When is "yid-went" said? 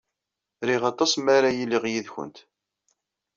1.91-2.37